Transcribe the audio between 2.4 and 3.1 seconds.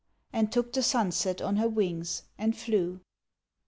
flew.